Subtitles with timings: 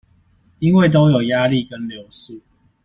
[0.57, 2.41] 因為都有壓力跟流速